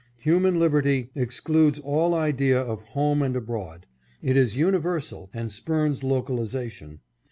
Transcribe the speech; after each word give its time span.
Human 0.21 0.59
liberty 0.59 1.11
excludes 1.13 1.77
all 1.77 2.15
idea 2.15 2.59
of 2.59 2.81
home 2.81 3.21
and 3.21 3.35
abroad. 3.35 3.85
It 4.23 4.35
is 4.35 4.57
universal 4.57 5.29
and 5.31 5.51
spurns 5.51 6.03
localization. 6.03 7.01